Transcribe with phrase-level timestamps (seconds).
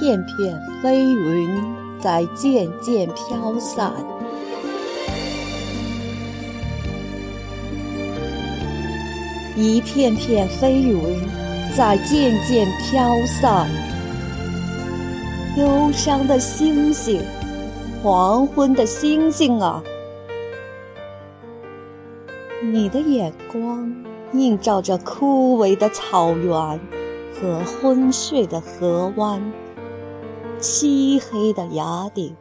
[0.00, 1.62] 片片飞云
[2.00, 3.92] 在渐渐飘散，
[9.54, 10.96] 一片片飞云
[11.76, 13.68] 在渐渐飘散。
[15.58, 17.20] 忧伤的星星，
[18.02, 19.82] 黄昏的星星啊，
[22.72, 23.94] 你的眼光
[24.32, 26.80] 映照着枯萎的草原
[27.38, 29.42] 和昏睡的河湾，
[30.60, 32.36] 漆黑的崖顶。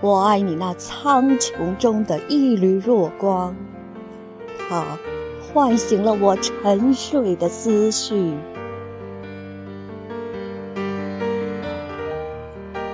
[0.00, 3.54] 我爱你那苍穹中的一缕弱光，
[4.68, 4.98] 它
[5.42, 8.32] 唤醒了我沉睡的思绪。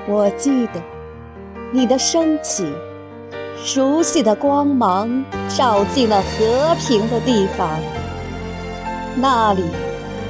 [0.09, 0.83] 我记得
[1.73, 2.67] 你的升起，
[3.57, 7.69] 熟悉的光芒照进了和平的地方，
[9.17, 9.63] 那里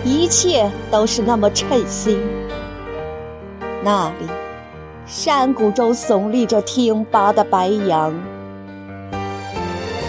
[0.05, 2.19] 一切都是那么称心。
[3.83, 4.27] 那里
[5.07, 8.13] 山谷中耸立着挺拔的白杨，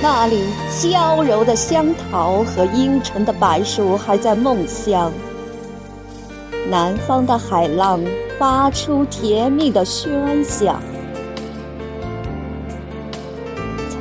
[0.02, 0.44] 那里
[0.82, 5.12] 娇柔的香桃和阴沉的柏树还在梦乡。
[6.70, 8.00] 南方的海浪
[8.40, 10.82] 发出甜蜜的喧响，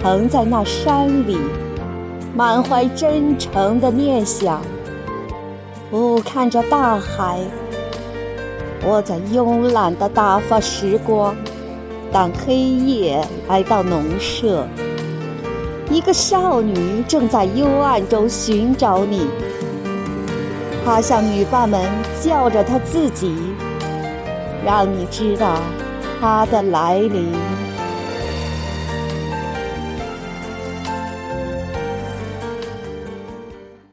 [0.01, 1.37] 曾在那山里
[2.35, 4.63] 满怀真诚的念想，
[5.97, 7.39] 俯瞰着大海。
[8.83, 11.37] 我在慵懒地打发时光，
[12.11, 14.67] 当黑夜来到农舍，
[15.89, 19.29] 一个少女正在幽暗中寻找你。
[20.85, 21.81] 她向女伴们
[22.21, 23.33] 叫着她自己，
[24.67, 25.59] 让你知道
[26.21, 27.33] 她的来临。